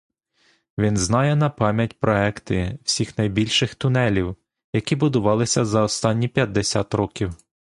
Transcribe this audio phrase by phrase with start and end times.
[0.77, 4.35] Він знає напам'ять проекти всіх найбільших тунелів,
[4.73, 7.33] які будувалися за останні п'ятдесят років.